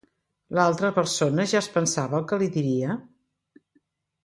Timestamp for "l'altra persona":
0.59-1.45